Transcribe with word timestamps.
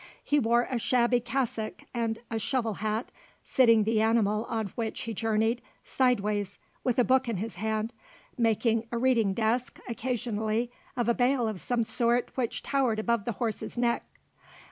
He 0.23 0.39
wore 0.39 0.67
a 0.67 0.79
shabby 0.79 1.19
cassock 1.19 1.83
and 1.93 2.17
a 2.31 2.39
shovel 2.39 2.73
hat, 2.81 3.11
sitting 3.43 3.83
the 3.83 4.01
animal 4.01 4.45
on 4.45 4.69
which 4.73 5.01
he 5.01 5.13
journeyed 5.13 5.61
sideways 5.83 6.57
with 6.83 6.97
a 6.97 7.03
book 7.03 7.29
in 7.29 7.37
his 7.37 7.53
hand, 7.53 7.93
making 8.35 8.87
a 8.91 8.97
reading 8.97 9.35
desk 9.35 9.79
occasionally 9.87 10.71
of 10.97 11.07
a 11.07 11.13
bale 11.13 11.47
of 11.47 11.61
some 11.61 11.83
sort 11.83 12.31
which 12.33 12.63
towered 12.63 12.97
above 12.97 13.25
the 13.25 13.33
horse's 13.33 13.77
neck. 13.77 14.03